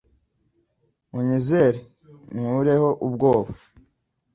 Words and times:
unyizere, 1.17 1.79
nkureho 2.39 2.89
ubwoba. 3.05 3.51